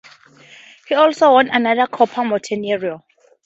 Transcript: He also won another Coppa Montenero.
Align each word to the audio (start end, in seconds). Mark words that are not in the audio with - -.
He 0.87 0.95
also 0.95 1.33
won 1.33 1.49
another 1.51 1.85
Coppa 1.85 2.27
Montenero. 2.27 3.03